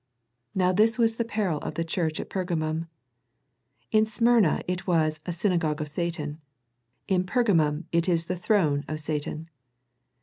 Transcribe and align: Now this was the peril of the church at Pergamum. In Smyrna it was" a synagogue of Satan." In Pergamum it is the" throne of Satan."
Now 0.55 0.71
this 0.71 0.97
was 0.97 1.17
the 1.17 1.23
peril 1.23 1.59
of 1.59 1.75
the 1.75 1.83
church 1.85 2.19
at 2.19 2.27
Pergamum. 2.27 2.87
In 3.91 4.07
Smyrna 4.07 4.61
it 4.67 4.87
was" 4.87 5.19
a 5.27 5.31
synagogue 5.31 5.79
of 5.79 5.89
Satan." 5.89 6.41
In 7.07 7.23
Pergamum 7.23 7.83
it 7.91 8.09
is 8.09 8.25
the" 8.25 8.35
throne 8.45 8.83
of 8.87 8.99
Satan." 8.99 9.47